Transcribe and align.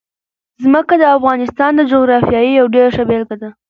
ځمکه 0.63 0.95
د 0.99 1.03
افغانستان 1.17 1.71
د 1.75 1.81
جغرافیې 1.91 2.53
یوه 2.57 2.71
ډېره 2.75 2.91
ښه 2.95 3.03
بېلګه 3.09 3.35
ده. 3.41 3.49